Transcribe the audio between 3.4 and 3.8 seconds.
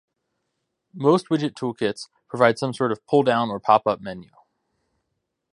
or